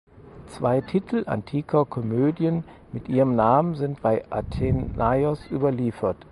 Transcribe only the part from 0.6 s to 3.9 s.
Titel antiker Komödien mit ihrem Namen